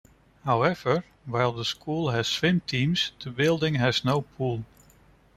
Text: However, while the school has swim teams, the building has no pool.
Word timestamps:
However, 0.45 1.05
while 1.25 1.51
the 1.51 1.63
school 1.63 2.09
has 2.09 2.27
swim 2.27 2.61
teams, 2.61 3.11
the 3.23 3.29
building 3.29 3.75
has 3.75 4.03
no 4.03 4.23
pool. 4.23 4.65